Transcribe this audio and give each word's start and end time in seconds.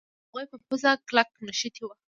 هغوی 0.27 0.45
په 0.51 0.57
پوزه 0.65 0.91
کلک 1.07 1.29
نښتي 1.45 1.81
وو. 1.83 1.93